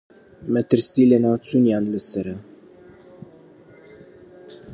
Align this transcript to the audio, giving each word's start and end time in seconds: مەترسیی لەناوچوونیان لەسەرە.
مەترسیی 0.53 1.09
لەناوچوونیان 1.11 1.83
لەسەرە. 1.93 2.35